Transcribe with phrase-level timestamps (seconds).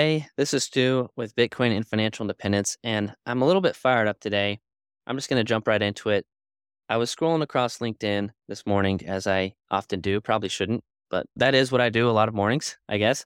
[0.00, 4.06] Hey, this is Stu with Bitcoin and Financial Independence, and I'm a little bit fired
[4.06, 4.60] up today.
[5.08, 6.24] I'm just going to jump right into it.
[6.88, 10.20] I was scrolling across LinkedIn this morning, as I often do.
[10.20, 13.24] Probably shouldn't, but that is what I do a lot of mornings, I guess.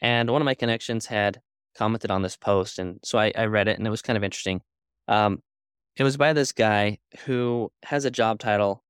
[0.00, 1.42] And one of my connections had
[1.76, 4.24] commented on this post, and so I, I read it, and it was kind of
[4.24, 4.62] interesting.
[5.08, 5.42] Um,
[5.94, 8.82] it was by this guy who has a job title.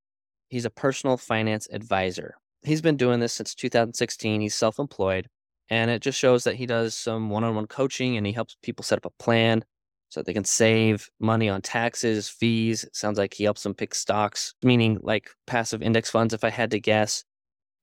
[0.51, 2.37] He's a personal finance advisor.
[2.63, 4.41] He's been doing this since 2016.
[4.41, 5.27] He's self employed
[5.71, 8.99] and it just shows that he does some one-on-one coaching and he helps people set
[8.99, 9.65] up a plan
[10.09, 12.85] so they can save money on taxes, fees.
[12.85, 16.51] It sounds like he helps them pick stocks, meaning like passive index funds, if I
[16.51, 17.25] had to guess,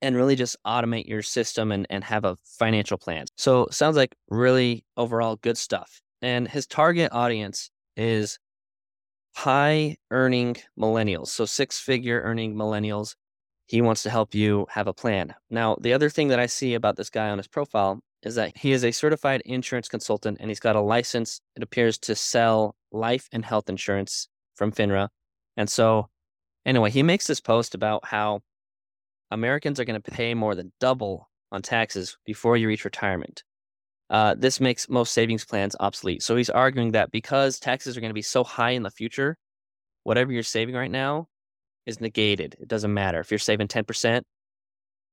[0.02, 3.26] and really just automate your system and, and have a financial plan.
[3.38, 6.02] So sounds like really overall good stuff.
[6.22, 8.40] And his target audience is
[9.36, 11.28] high earning millennials.
[11.28, 13.16] So six figure earning millennials
[13.72, 15.34] he wants to help you have a plan.
[15.50, 18.58] Now, the other thing that I see about this guy on his profile is that
[18.58, 22.76] he is a certified insurance consultant and he's got a license, it appears, to sell
[22.92, 25.08] life and health insurance from FINRA.
[25.56, 26.10] And so,
[26.66, 28.42] anyway, he makes this post about how
[29.32, 33.46] Americans are going to pay more than double on taxes before you reach retirement.
[34.10, 36.24] Uh, this makes most savings plans obsolete.
[36.24, 39.38] So he's arguing that because taxes are going to be so high in the future,
[40.04, 41.30] whatever you're saving right now
[41.86, 42.56] is negated.
[42.60, 43.20] It doesn't matter.
[43.20, 44.22] If you're saving 10%,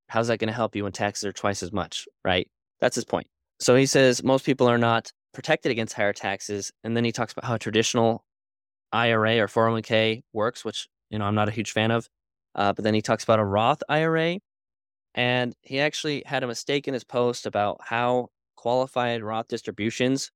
[0.09, 2.49] how's that going to help you when taxes are twice as much, right?
[2.81, 3.27] That's his point.
[3.61, 6.73] So he says most people are not protected against higher taxes.
[6.85, 8.25] And then he talks about how traditional
[8.93, 12.09] IRA or 401k works, which, you know, I'm not a huge fan of.
[12.55, 14.39] Uh, but then he talks about a Roth IRA.
[15.15, 20.31] And he actually had a mistake in his post about how qualified Roth distributions,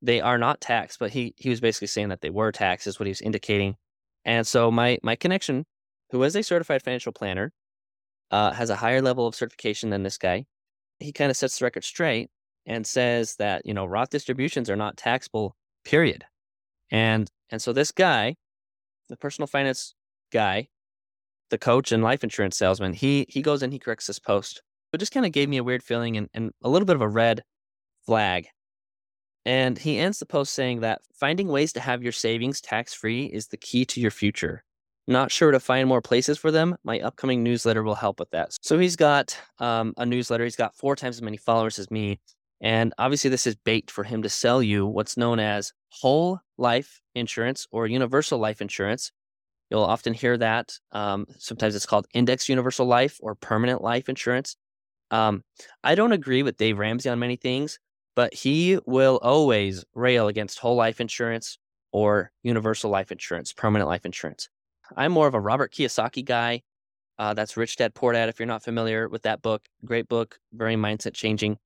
[0.00, 2.98] they are not taxed, but he, he was basically saying that they were taxed, is
[2.98, 3.76] what he was indicating.
[4.24, 5.64] And so my my connection,
[6.10, 7.52] who is a certified financial planner,
[8.30, 10.46] uh, has a higher level of certification than this guy.
[11.00, 12.30] He kind of sets the record straight
[12.66, 15.56] and says that you know Roth distributions are not taxable.
[15.84, 16.24] Period.
[16.90, 18.36] And and so this guy,
[19.08, 19.94] the personal finance
[20.32, 20.68] guy,
[21.50, 24.62] the coach and life insurance salesman, he he goes and he corrects this post.
[24.92, 27.02] It just kind of gave me a weird feeling and, and a little bit of
[27.02, 27.42] a red
[28.04, 28.48] flag
[29.44, 33.26] and he ends the post saying that finding ways to have your savings tax free
[33.26, 34.64] is the key to your future.
[35.08, 36.76] Not sure to find more places for them?
[36.84, 38.56] My upcoming newsletter will help with that.
[38.60, 40.44] So he's got um, a newsletter.
[40.44, 42.20] He's got four times as many followers as me.
[42.60, 47.00] And obviously, this is bait for him to sell you what's known as whole life
[47.16, 49.10] insurance or universal life insurance.
[49.68, 50.78] You'll often hear that.
[50.92, 54.56] Um, sometimes it's called index universal life or permanent life insurance.
[55.10, 55.42] Um,
[55.82, 57.80] I don't agree with Dave Ramsey on many things,
[58.14, 61.58] but he will always rail against whole life insurance
[61.92, 64.48] or universal life insurance, permanent life insurance.
[64.96, 66.62] I'm more of a Robert Kiyosaki guy.
[67.18, 69.62] Uh, that's Rich Dad Poor Dad, if you're not familiar with that book.
[69.84, 71.58] Great book, very mindset changing.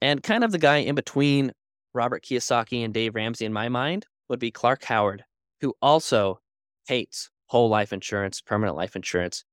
[0.00, 1.52] And kind of the guy in between
[1.94, 5.24] Robert Kiyosaki and Dave Ramsey in my mind would be Clark Howard,
[5.60, 6.40] who also
[6.86, 9.44] hates whole life insurance, permanent life insurance,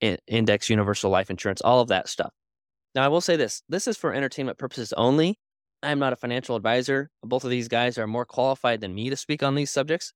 [0.00, 2.32] index universal life insurance, all of that stuff.
[2.94, 5.38] Now, I will say this this is for entertainment purposes only.
[5.84, 7.10] I'm not a financial advisor.
[7.22, 10.12] Both of these guys are more qualified than me to speak on these subjects,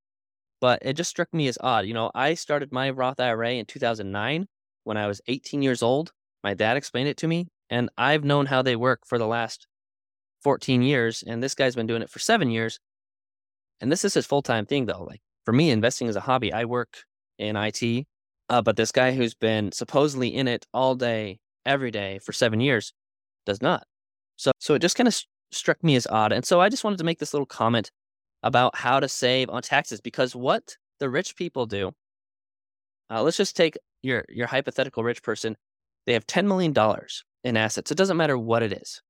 [0.61, 1.87] but it just struck me as odd.
[1.87, 4.47] You know, I started my Roth IRA in 2009
[4.85, 6.13] when I was 18 years old.
[6.43, 9.67] My dad explained it to me, and I've known how they work for the last
[10.43, 12.79] 14 years, and this guy's been doing it for seven years.
[13.81, 15.05] And this is his full time thing, though.
[15.05, 16.53] Like for me, investing is a hobby.
[16.53, 17.05] I work
[17.39, 18.07] in IT,
[18.49, 22.61] uh, but this guy who's been supposedly in it all day, every day for seven
[22.61, 22.93] years
[23.47, 23.85] does not.
[24.37, 25.15] So, so it just kind of
[25.51, 26.33] struck me as odd.
[26.33, 27.91] And so I just wanted to make this little comment
[28.43, 31.93] about how to save on taxes because what the rich people do,
[33.11, 35.57] uh, let's just take your, your hypothetical rich person.
[36.07, 36.75] They have $10 million
[37.45, 37.91] in assets.
[37.91, 39.03] It doesn't matter what it is.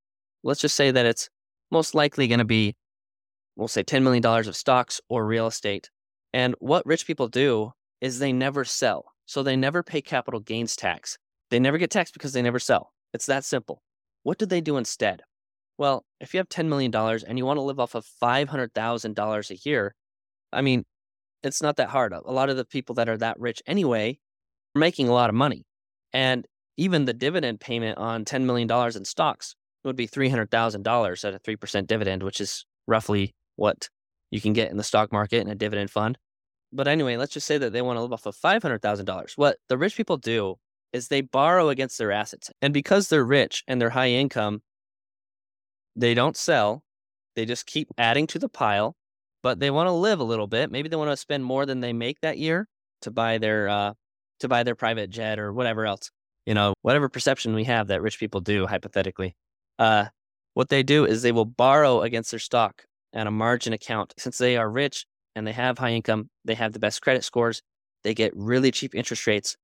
[0.42, 1.28] Let's just say that it's
[1.70, 2.76] most likely going to be,
[3.56, 5.90] we'll say $10 million of stocks or real estate.
[6.32, 9.12] And what rich people do is they never sell.
[9.26, 11.18] So they never pay capital gains tax.
[11.50, 12.92] They never get taxed because they never sell.
[13.12, 13.82] It's that simple.
[14.22, 15.22] What do they do instead?
[15.78, 19.68] Well, if you have $10 million and you want to live off of $500,000 a
[19.68, 19.94] year,
[20.52, 20.84] I mean,
[21.42, 22.12] it's not that hard.
[22.12, 24.18] A lot of the people that are that rich anyway
[24.74, 25.64] are making a lot of money.
[26.12, 26.46] And
[26.76, 29.54] even the dividend payment on $10 million in stocks
[29.84, 33.88] would be $300,000 at a 3% dividend, which is roughly what
[34.30, 36.18] you can get in the stock market in a dividend fund.
[36.72, 39.32] But anyway, let's just say that they want to live off of $500,000.
[39.36, 40.56] What the rich people do
[40.92, 42.50] is they borrow against their assets.
[42.60, 44.62] And because they're rich and they're high income,
[45.98, 46.82] they don't sell.
[47.36, 48.96] They just keep adding to the pile,
[49.42, 50.70] but they want to live a little bit.
[50.70, 52.66] Maybe they want to spend more than they make that year
[53.02, 53.92] to buy their uh,
[54.40, 56.10] to buy their private jet or whatever else.
[56.46, 59.36] You know, whatever perception we have that rich people do hypothetically.
[59.78, 60.06] Uh,
[60.54, 64.14] What they do is they will borrow against their stock at a margin account.
[64.18, 65.06] Since they are rich
[65.36, 67.62] and they have high income, they have the best credit scores,
[68.02, 69.56] they get really cheap interest rates.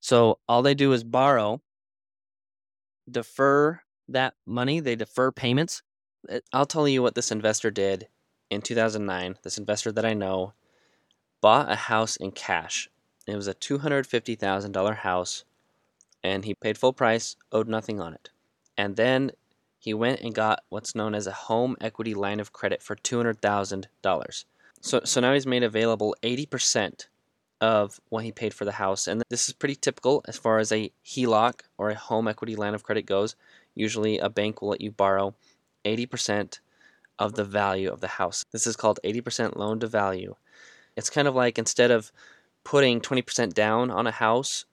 [0.00, 1.60] So all they do is borrow,
[3.08, 3.80] defer
[4.12, 5.82] that money, they defer payments.
[6.30, 8.08] Uh, I'll tell you what this investor did
[8.50, 9.36] in 2009.
[9.42, 10.52] This investor that I know
[11.40, 12.90] bought a house in cash.
[13.26, 15.44] It was a $250,000 house
[16.22, 18.30] and he paid full price, owed nothing on it.
[18.76, 19.32] And then
[19.78, 24.44] he went and got what's known as a home equity line of credit for $200,000.
[24.82, 27.06] So, so now he's made available 80%
[27.60, 29.06] of what he paid for the house.
[29.06, 32.74] And this is pretty typical as far as a HELOC or a home equity line
[32.74, 33.36] of credit goes.
[33.74, 35.34] Usually a bank will let you borrow
[35.84, 36.60] 80%
[37.18, 38.44] of the value of the house.
[38.50, 40.34] This is called 80% loan to value.
[40.96, 42.10] It's kind of like instead of
[42.64, 44.64] putting 20% down on a house,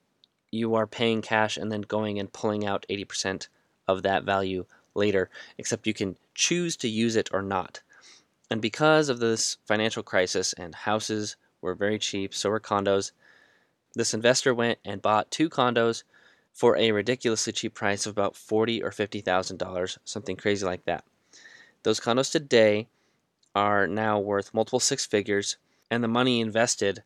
[0.49, 3.49] you are paying cash and then going and pulling out 80%
[3.87, 7.81] of that value later, except you can choose to use it or not.
[8.49, 13.11] And because of this financial crisis and houses were very cheap, so were condos,
[13.95, 16.03] this investor went and bought two condos
[16.53, 20.85] for a ridiculously cheap price of about forty or fifty thousand dollars, something crazy like
[20.85, 21.03] that.
[21.83, 22.87] Those condos today
[23.55, 25.57] are now worth multiple six figures,
[25.89, 27.03] and the money invested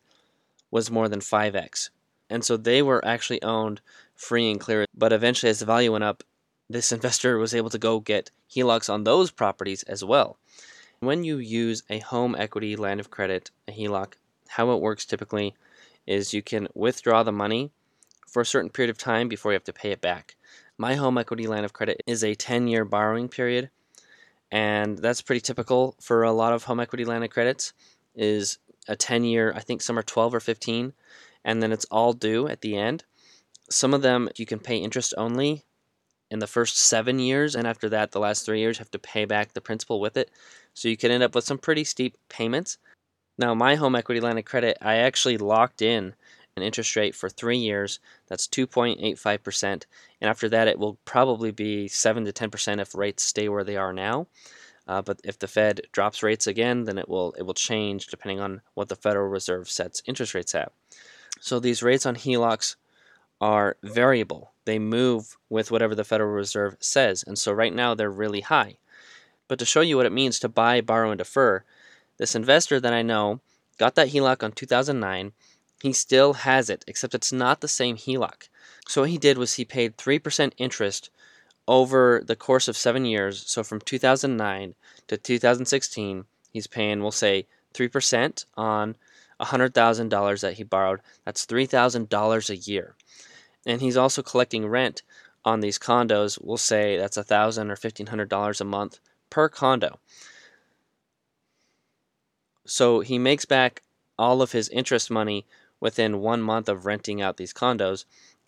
[0.70, 1.90] was more than 5x.
[2.28, 3.80] And so they were actually owned
[4.14, 4.86] free and clear.
[4.94, 6.24] But eventually, as the value went up,
[6.68, 10.36] this investor was able to go get HELOCs on those properties as well.
[11.00, 14.14] When you use a home equity line of credit, a HELOC,
[14.56, 15.54] how it works typically
[16.06, 17.70] is you can withdraw the money
[18.28, 20.36] for a certain period of time before you have to pay it back.
[20.78, 23.70] My home equity line of credit is a 10 year borrowing period,
[24.50, 27.72] and that's pretty typical for a lot of home equity line of credits
[28.14, 28.58] is
[28.88, 30.92] a 10 year, I think some are 12 or 15,
[31.44, 33.04] and then it's all due at the end.
[33.70, 35.64] Some of them you can pay interest only
[36.30, 39.24] in the first seven years, and after that, the last three years, have to pay
[39.24, 40.30] back the principal with it.
[40.72, 42.78] So you can end up with some pretty steep payments.
[43.42, 46.14] Now, my home equity line of credit, I actually locked in
[46.56, 47.98] an interest rate for three years.
[48.28, 49.64] That's 2.85%.
[49.64, 49.84] And
[50.30, 53.92] after that, it will probably be 7 to 10% if rates stay where they are
[53.92, 54.28] now.
[54.86, 58.38] Uh, but if the Fed drops rates again, then it will it will change depending
[58.38, 60.70] on what the Federal Reserve sets interest rates at.
[61.40, 62.76] So these rates on HELOCs
[63.40, 64.52] are variable.
[64.66, 67.24] They move with whatever the Federal Reserve says.
[67.26, 68.76] And so right now they're really high.
[69.48, 71.64] But to show you what it means to buy, borrow, and defer,
[72.22, 73.40] this investor that I know
[73.78, 75.32] got that HELOC on 2009.
[75.82, 78.48] He still has it, except it's not the same HELOC.
[78.86, 81.10] So what he did was he paid 3% interest
[81.66, 83.42] over the course of seven years.
[83.48, 84.76] So from 2009
[85.08, 88.94] to 2016, he's paying, we'll say, 3% on
[89.40, 91.00] $100,000 that he borrowed.
[91.24, 92.94] That's $3,000 a year.
[93.66, 95.02] And he's also collecting rent
[95.44, 96.38] on these condos.
[96.40, 99.98] We'll say that's 1,000 or $1,500 a month per condo.
[102.64, 103.82] So he makes back
[104.18, 105.46] all of his interest money
[105.80, 108.04] within one month of renting out these condos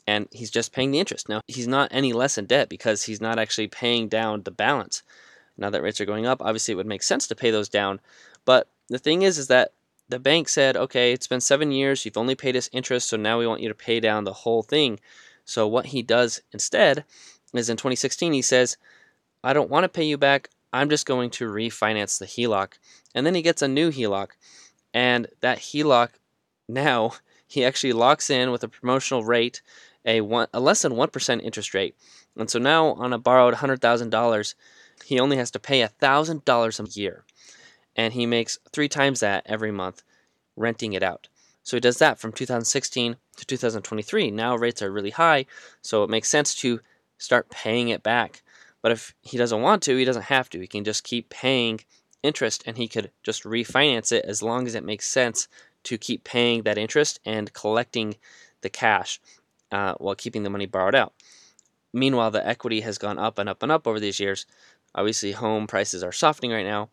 [0.06, 1.28] and he's just paying the interest.
[1.28, 5.02] Now, he's not any less in debt because he's not actually paying down the balance.
[5.56, 8.00] Now that rates are going up, obviously it would make sense to pay those down.
[8.44, 9.72] But the thing is, is that
[10.08, 13.38] the bank said, okay, it's been seven years, you've only paid us interest, so now
[13.38, 15.00] we want you to pay down the whole thing.
[15.44, 17.04] So what he does instead
[17.54, 18.76] is in 2016, he says,
[19.42, 22.74] I don't want to pay you back, I'm just going to refinance the HELOC.
[23.14, 24.30] And then he gets a new HELOC.
[24.92, 26.10] And that HELOC
[26.68, 27.14] now,
[27.46, 29.62] he actually locks in with a promotional rate,
[30.04, 31.96] a, one, a less than 1% interest rate.
[32.36, 34.54] And so now on a borrowed $100,000,
[35.04, 37.24] he only has to pay $1,000 a year
[37.96, 40.02] and he makes three times that every month
[40.56, 41.28] renting it out.
[41.62, 44.30] So he does that from 2016 to 2023.
[44.30, 45.46] Now rates are really high,
[45.80, 46.80] so it makes sense to
[47.18, 48.42] start paying it back.
[48.84, 50.60] But if he doesn't want to, he doesn't have to.
[50.60, 51.80] He can just keep paying
[52.22, 55.48] interest and he could just refinance it as long as it makes sense
[55.84, 58.16] to keep paying that interest and collecting
[58.60, 59.22] the cash
[59.72, 61.14] uh, while keeping the money borrowed out.
[61.94, 64.44] Meanwhile, the equity has gone up and up and up over these years.
[64.94, 66.90] Obviously, home prices are softening right now,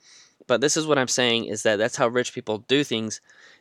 [0.47, 3.19] but this is what I'm saying is that that's how rich people do things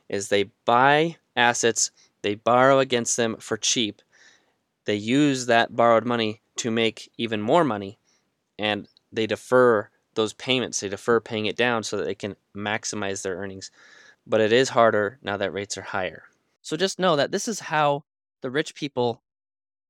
[0.09, 1.91] is they buy assets,
[2.23, 4.01] they borrow against them for cheap.
[4.85, 7.99] They use that borrowed money to make even more money
[8.61, 10.81] and they defer those payments.
[10.81, 13.71] They defer paying it down so that they can maximize their earnings.
[14.27, 16.25] But it is harder now that rates are higher.
[16.63, 18.05] So just know that this is how
[18.43, 19.23] the rich people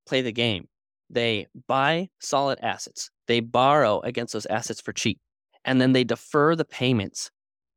[0.07, 0.69] play the game.
[1.11, 3.11] They buy solid assets.
[3.27, 5.19] They borrow against those assets for cheap
[5.65, 7.31] and then they defer the payments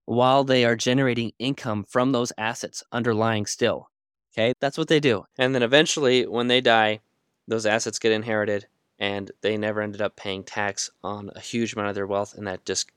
[0.06, 3.90] while they are generating income from those assets underlying still.
[4.34, 5.26] Okay, that's what they do.
[5.38, 7.00] And then eventually, when they die,
[7.48, 8.68] those assets get inherited
[9.00, 12.48] and they never ended up paying tax on a huge amount of their wealth, and
[12.48, 12.92] that just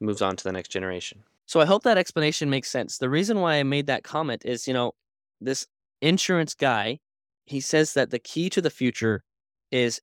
[0.00, 1.22] moves on to the next generation.
[1.46, 2.98] So I hope that explanation makes sense.
[2.98, 4.92] The reason why I made that comment is, you know,
[5.40, 5.66] this
[6.00, 7.00] insurance guy,
[7.46, 9.24] he says that the key to the future
[9.70, 10.00] is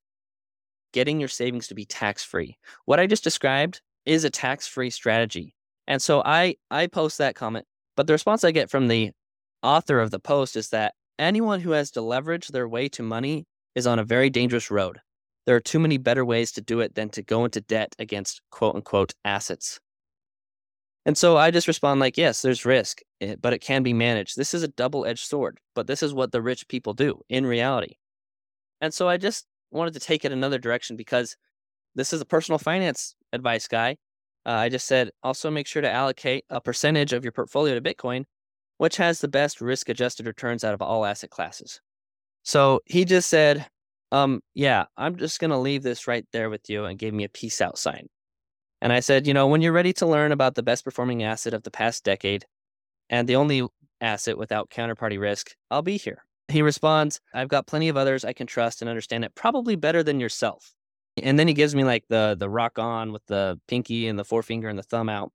[0.92, 2.58] getting your savings to be tax free.
[2.84, 5.54] What I just described is a tax free strategy.
[5.86, 9.12] And so I I post that comment, but the response I get from the
[9.62, 13.46] author of the post is that anyone who has to leverage their way to money
[13.74, 15.00] is on a very dangerous road.
[15.48, 18.42] There are too many better ways to do it than to go into debt against
[18.50, 19.80] quote unquote assets.
[21.06, 24.36] And so I just respond like, yes, there's risk, eh, but it can be managed.
[24.36, 27.46] This is a double edged sword, but this is what the rich people do in
[27.46, 27.94] reality.
[28.82, 31.34] And so I just wanted to take it another direction because
[31.94, 33.96] this is a personal finance advice guy.
[34.44, 37.80] Uh, I just said also make sure to allocate a percentage of your portfolio to
[37.80, 38.26] Bitcoin,
[38.76, 41.80] which has the best risk adjusted returns out of all asset classes.
[42.42, 43.66] So he just said,
[44.12, 47.24] um, yeah, I'm just going to leave this right there with you and gave me
[47.24, 48.08] a peace out sign.
[48.80, 51.54] And I said, you know, when you're ready to learn about the best performing asset
[51.54, 52.46] of the past decade
[53.10, 53.66] and the only
[54.00, 56.24] asset without counterparty risk, I'll be here.
[56.48, 60.02] He responds, I've got plenty of others I can trust and understand it probably better
[60.02, 60.72] than yourself.
[61.22, 64.24] And then he gives me like the the rock on with the pinky and the
[64.24, 65.32] forefinger and the thumb out.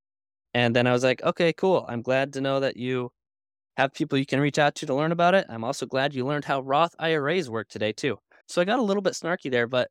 [0.53, 1.85] And then I was like, okay, cool.
[1.89, 3.11] I'm glad to know that you
[3.77, 5.45] have people you can reach out to to learn about it.
[5.49, 8.19] I'm also glad you learned how Roth IRAs work today too.
[8.47, 9.89] So I got a little bit snarky there, but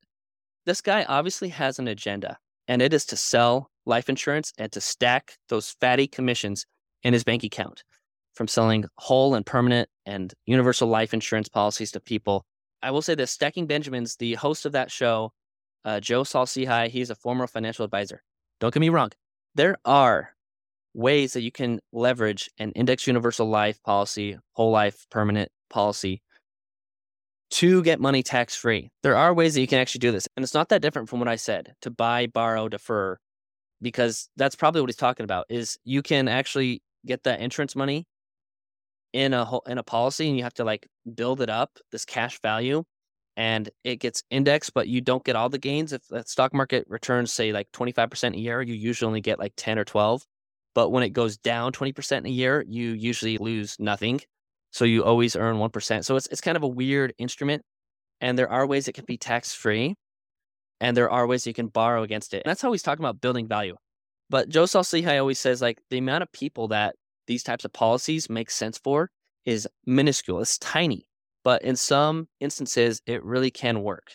[0.66, 4.80] this guy obviously has an agenda and it is to sell life insurance and to
[4.80, 6.66] stack those fatty commissions
[7.02, 7.82] in his bank account
[8.35, 12.44] from selling whole and permanent and universal life insurance policies to people.
[12.82, 15.32] I will say this Stacking Benjamins, the host of that show,
[15.85, 18.23] uh, Joe Saul-Sehy, he's a former financial advisor.
[18.61, 19.11] Don't get me wrong,
[19.54, 20.30] there are
[20.94, 26.23] ways that you can leverage an index universal life policy, whole life permanent policy
[27.52, 28.90] to get money tax free.
[29.02, 30.26] There are ways that you can actually do this.
[30.37, 33.18] And it's not that different from what I said to buy, borrow, defer,
[33.82, 38.06] because that's probably what he's talking about is you can actually get that insurance money
[39.12, 42.40] in a in a policy and you have to like build it up this cash
[42.40, 42.82] value
[43.37, 46.87] and it gets indexed but you don't get all the gains if the stock market
[46.88, 50.25] returns say like 25% a year you usually only get like 10 or 12
[50.75, 54.21] but when it goes down 20% a year you usually lose nothing
[54.73, 56.05] so you always earn 1%.
[56.05, 57.62] So it's, it's kind of a weird instrument.
[58.21, 59.95] And there are ways it can be tax free.
[60.81, 62.43] And there are ways you can borrow against it.
[62.45, 63.76] And that's how he's talking about building value.
[64.31, 68.31] But Joe Saul-Sehy always says like the amount of people that these types of policies
[68.31, 69.11] make sense for
[69.45, 70.41] is minuscule.
[70.41, 71.07] It's tiny.
[71.45, 74.12] But in some instances, it really can work.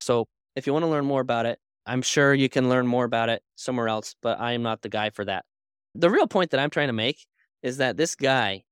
[0.00, 0.26] So
[0.56, 3.28] if you want to learn more about it, I'm sure you can learn more about
[3.28, 5.44] it somewhere else, but I am not the guy for that.
[5.94, 7.18] The real point that I'm trying to make
[7.62, 8.62] is that this guy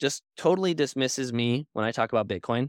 [0.00, 2.68] just totally dismisses me when I talk about Bitcoin.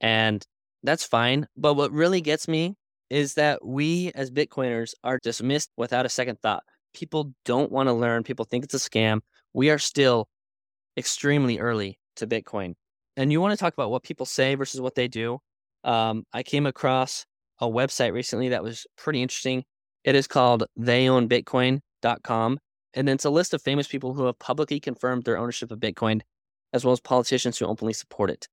[0.00, 0.44] And
[0.82, 1.46] that's fine.
[1.56, 2.74] But what really gets me
[3.10, 6.62] is that we as Bitcoiners are dismissed without a second thought.
[6.94, 9.20] People don't want to learn, people think it's a scam.
[9.52, 10.28] We are still
[10.96, 12.74] extremely early to Bitcoin.
[13.16, 15.38] And you want to talk about what people say versus what they do.
[15.84, 17.24] Um, I came across
[17.60, 19.64] a website recently that was pretty interesting.
[20.02, 22.58] It is called theyownbitcoin.com.
[22.96, 26.20] And it's a list of famous people who have publicly confirmed their ownership of Bitcoin
[26.74, 28.48] as well as politicians who openly support it.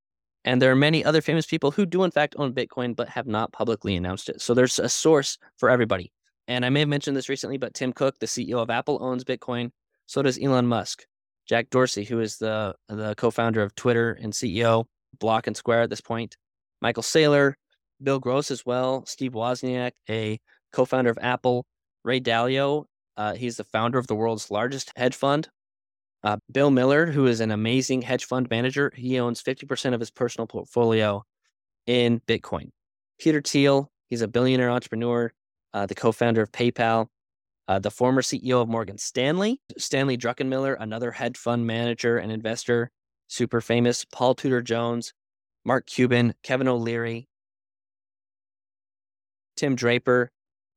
[0.46, 3.28] And there are many other famous people who do, in fact, own Bitcoin, but have
[3.28, 4.42] not publicly announced it.
[4.42, 6.14] So there's a source for everybody.
[6.48, 9.24] And I may have mentioned this recently, but Tim Cook, the CEO of Apple, owns
[9.24, 9.72] Bitcoin.
[10.06, 11.06] So does Elon Musk.
[11.48, 14.86] Jack Dorsey, who is the, the co founder of Twitter and CEO,
[15.20, 16.38] Block and Square at this point.
[16.82, 17.54] Michael Saylor,
[18.02, 20.40] Bill Gross as well, Steve Wozniak, a
[20.72, 21.66] co founder of Apple,
[22.04, 22.86] Ray Dalio.
[23.18, 25.50] Uh, he's the founder of the world's largest hedge fund,
[26.24, 30.12] uh, Bill Miller, who is an amazing hedge fund manager, he owns 50% of his
[30.12, 31.24] personal portfolio
[31.88, 32.70] in Bitcoin.
[33.20, 35.32] Peter Thiel, he's a billionaire entrepreneur,
[35.74, 37.08] uh, the co founder of PayPal,
[37.68, 42.92] uh, the former CEO of Morgan Stanley, Stanley Druckenmiller, another hedge fund manager and investor,
[43.28, 45.14] super famous, Paul Tudor Jones,
[45.66, 47.28] Mark Cuban, Kevin O'Leary,
[49.56, 50.32] Tim Draper,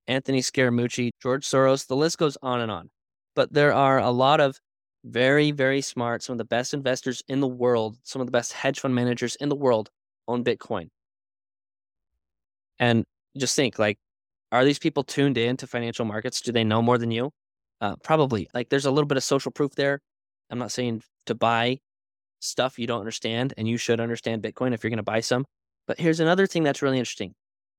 [0.07, 2.91] Anthony Scaramucci, George Soros, the list goes on and on.
[3.35, 4.59] But there are a lot of
[5.05, 6.23] very, very smart.
[6.23, 9.37] Some of the best investors in the world, some of the best hedge fund managers
[9.37, 9.91] in the world
[10.27, 10.89] own Bitcoin.
[12.79, 13.05] And
[13.37, 13.99] just think like,
[14.51, 16.41] are these people tuned in to financial markets?
[16.41, 17.31] Do they know more than you?
[17.81, 18.49] Uh, probably.
[18.55, 20.01] Like, there's a little bit of social proof there.
[20.51, 21.79] I'm not saying to buy
[22.41, 25.45] stuff you don't understand, and you should understand Bitcoin if you're going to buy some.
[25.87, 27.35] But here's another thing that's really interesting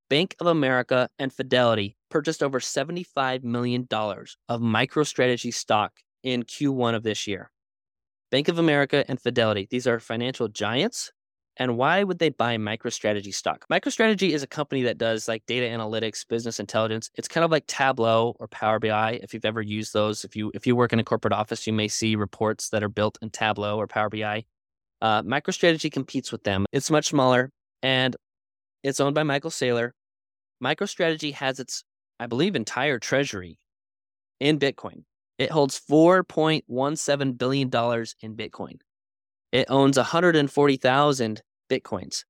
[0.09, 5.93] Bank of America and Fidelity purchased over $75 million of MicroStrategy stock
[6.25, 7.51] in Q1 of this year.
[8.31, 11.11] Bank of America and Fidelity, these are financial giants
[11.57, 13.65] And why would they buy MicroStrategy stock?
[13.71, 17.09] MicroStrategy is a company that does like data analytics, business intelligence.
[17.15, 19.19] It's kind of like Tableau or Power BI.
[19.23, 21.71] If you've ever used those, if you if you work in a corporate office, you
[21.71, 24.43] may see reports that are built in Tableau or Power BI.
[25.01, 26.65] Uh, MicroStrategy competes with them.
[26.73, 27.51] It's much smaller
[27.81, 28.17] and
[28.83, 29.91] it's owned by Michael Saylor.
[30.61, 31.83] MicroStrategy has its,
[32.19, 33.57] I believe, entire treasury
[34.41, 35.03] in Bitcoin.
[35.37, 38.79] It holds $4.17 billion in Bitcoin.
[39.51, 42.23] It owns 140,000 Bitcoins.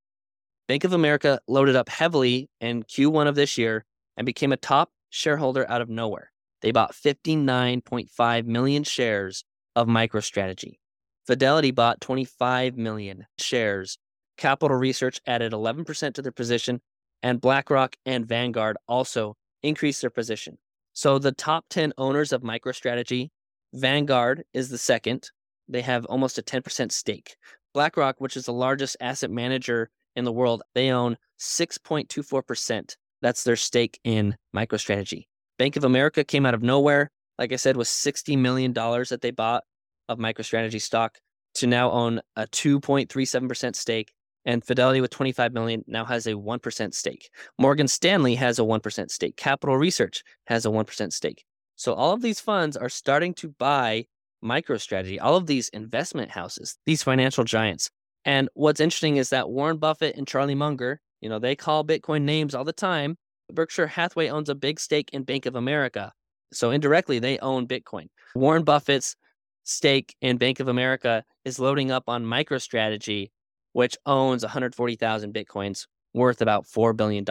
[0.68, 3.84] Bank of America loaded up heavily in Q1 of this year
[4.16, 6.32] and became a top shareholder out of nowhere.
[6.62, 9.44] They bought 59.5 million shares
[9.76, 10.78] of MicroStrategy.
[11.26, 13.98] Fidelity bought 25 million shares.
[14.36, 16.80] Capital Research added 11% to their position,
[17.22, 20.58] and BlackRock and Vanguard also increased their position.
[20.96, 23.28] So the top 10 owners of MicroStrategy,
[23.74, 25.30] Vanguard is the second.
[25.68, 27.36] They have almost a 10% stake.
[27.74, 32.96] BlackRock, which is the largest asset manager in the world, they own 6.24%.
[33.20, 35.26] That's their stake in MicroStrategy.
[35.58, 37.10] Bank of America came out of nowhere.
[37.38, 39.64] Like I said, was $60 million that they bought
[40.08, 41.18] of MicroStrategy stock
[41.56, 44.14] to now own a 2.37% stake
[44.46, 47.28] and Fidelity with 25 million now has a 1% stake.
[47.58, 49.36] Morgan Stanley has a 1% stake.
[49.36, 51.44] Capital Research has a 1% stake.
[51.74, 54.06] So all of these funds are starting to buy
[54.42, 57.90] MicroStrategy, all of these investment houses, these financial giants.
[58.24, 62.22] And what's interesting is that Warren Buffett and Charlie Munger, you know, they call Bitcoin
[62.22, 63.18] names all the time.
[63.52, 66.12] Berkshire Hathaway owns a big stake in Bank of America.
[66.52, 68.06] So indirectly, they own Bitcoin.
[68.34, 69.16] Warren Buffett's
[69.64, 73.30] stake in Bank of America is loading up on MicroStrategy
[73.76, 77.26] which owns 140,000 Bitcoins worth about $4 billion.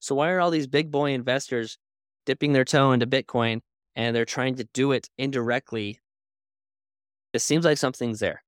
[0.00, 1.78] So, why are all these big boy investors
[2.26, 3.60] dipping their toe into Bitcoin
[3.96, 5.98] and they're trying to do it indirectly?
[7.32, 8.42] It seems like something's there.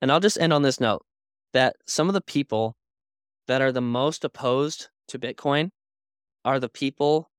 [0.00, 1.04] And I'll just end on this note
[1.52, 2.76] that some of the people
[3.46, 5.68] that are the most opposed to Bitcoin
[6.46, 7.30] are the people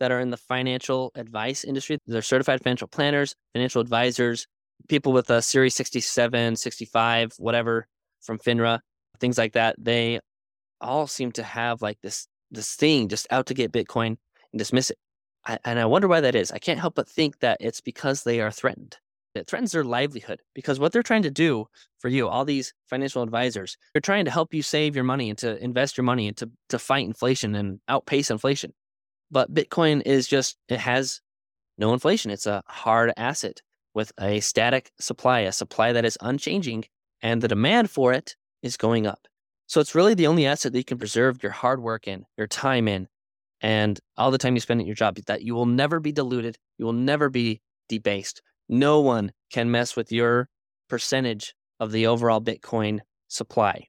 [0.00, 1.98] that are in the financial advice industry.
[2.08, 4.48] They're certified financial planners, financial advisors,
[4.88, 7.86] people with a Series 67, 65, whatever
[8.22, 8.80] from FINRA,
[9.20, 10.20] things like that, they
[10.80, 14.16] all seem to have like this this thing just out to get Bitcoin
[14.52, 14.98] and dismiss it.
[15.44, 16.52] I, and I wonder why that is.
[16.52, 18.98] I can't help but think that it's because they are threatened.
[19.34, 21.66] It threatens their livelihood because what they're trying to do
[21.98, 25.38] for you, all these financial advisors, they're trying to help you save your money and
[25.38, 28.74] to invest your money and to, to fight inflation and outpace inflation.
[29.30, 31.22] But Bitcoin is just, it has
[31.78, 32.30] no inflation.
[32.30, 33.62] It's a hard asset
[33.94, 36.84] with a static supply, a supply that is unchanging
[37.22, 39.26] and the demand for it is going up.
[39.66, 42.46] So it's really the only asset that you can preserve your hard work in, your
[42.46, 43.08] time in,
[43.60, 46.58] and all the time you spend at your job that you will never be diluted,
[46.78, 48.42] you will never be debased.
[48.68, 50.48] No one can mess with your
[50.88, 53.86] percentage of the overall Bitcoin supply.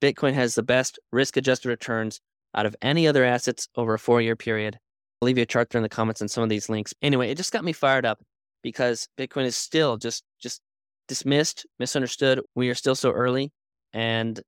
[0.00, 2.20] Bitcoin has the best risk adjusted returns
[2.54, 4.78] out of any other assets over a four year period.
[5.20, 6.92] I'll leave you a chart there in the comments and some of these links.
[7.00, 8.20] Anyway, it just got me fired up
[8.62, 10.60] because Bitcoin is still just just
[11.08, 12.40] dismissed, misunderstood.
[12.54, 13.52] We are still so early,
[13.92, 14.40] and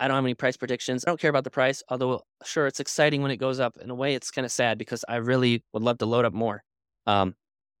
[0.00, 1.04] I don't have any price predictions.
[1.04, 3.76] I don't care about the price, although sure, it's exciting when it goes up.
[3.80, 6.32] In a way, it's kind of sad because I really would love to load up
[6.32, 6.62] more.
[7.06, 7.34] Um,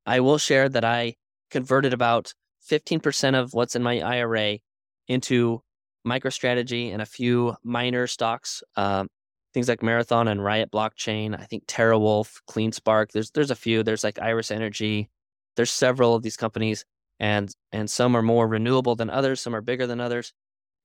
[0.06, 1.14] I will share that I
[1.50, 2.32] converted about
[2.68, 4.58] 15% of what's in my IRA
[5.06, 5.62] into
[6.06, 9.08] MicroStrategy and a few minor stocks, um,
[9.54, 11.38] things like Marathon and Riot Blockchain.
[11.38, 13.12] I think TeraWulf, CleanSpark.
[13.12, 13.82] There's there's a few.
[13.82, 15.08] There's like Iris Energy.
[15.56, 16.84] There's several of these companies
[17.20, 20.32] and and some are more renewable than others some are bigger than others.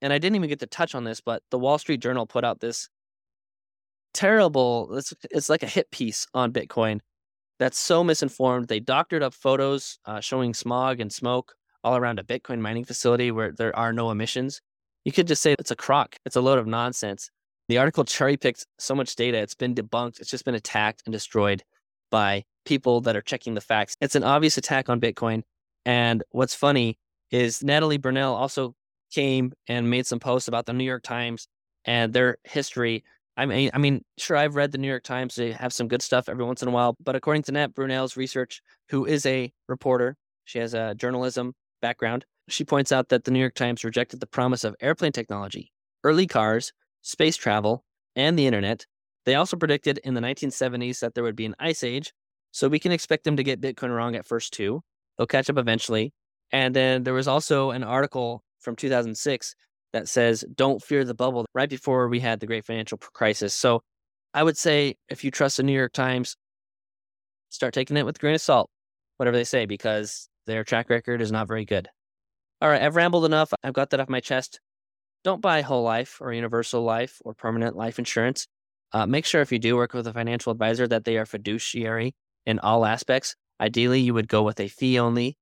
[0.01, 2.43] And i didn't even get to touch on this but the wall street journal put
[2.43, 2.89] out this
[4.13, 6.99] terrible it's, it's like a hit piece on bitcoin
[7.59, 8.67] that's so misinformed.
[8.67, 13.31] They doctored up photos uh, showing smog and smoke all around a bitcoin mining facility
[13.31, 14.61] where there are no emissions.
[15.05, 16.15] You could just say it's a crock.
[16.25, 17.29] It's a load of nonsense.
[17.69, 21.13] The article cherry picked so much data it's been debunked it's just been attacked and
[21.13, 21.63] destroyed
[22.11, 23.95] by people that are checking the facts.
[24.01, 25.43] It's an obvious attack on bitcoin
[25.85, 26.97] and what's funny
[27.31, 28.75] is Natalie Brunell also
[29.11, 31.47] came and made some posts about the New York Times
[31.85, 33.03] and their history.
[33.35, 35.35] I mean, I mean, sure, I've read the New York Times.
[35.35, 36.95] They have some good stuff every once in a while.
[37.03, 40.15] But according to Nat Brunell's research, who is a reporter,
[40.45, 42.25] she has a journalism background.
[42.49, 45.71] She points out that the New York Times rejected the promise of airplane technology,
[46.03, 47.83] early cars, space travel,
[48.15, 48.85] and the internet.
[49.25, 52.13] They also predicted in the 1970s that there would be an ice age.
[52.51, 54.83] So we can expect them to get Bitcoin wrong at first, too.
[55.17, 56.13] They'll catch up eventually.
[56.51, 59.55] And then there was also an article from 2006
[59.93, 63.53] that says, don't fear the bubble, right before we had the great financial crisis.
[63.53, 63.81] So
[64.33, 66.35] I would say if you trust the New York Times,
[67.49, 68.69] start taking it with a grain of salt,
[69.17, 71.87] whatever they say, because their track record is not very good.
[72.61, 73.53] All right, I've rambled enough.
[73.63, 74.59] I've got that off my chest.
[75.23, 78.47] don't buy whole life or universal life or permanent life insurance.
[78.91, 82.15] Uh, make sure if you do work with a financial advisor that they are fiduciary
[82.45, 83.35] in all aspects.
[83.59, 85.37] Ideally, you would go with a fee only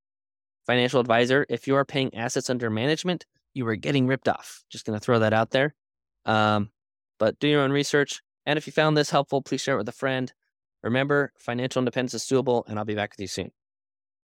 [0.65, 1.45] financial advisor.
[1.49, 4.63] If you are paying assets under management, you are getting ripped off.
[4.69, 5.75] Just going to throw that out there.
[6.25, 6.69] Um,
[7.19, 8.21] but do your own research.
[8.45, 10.31] And if you found this helpful, please share it with a friend.
[10.83, 13.51] Remember, financial independence is doable, and I'll be back with you soon.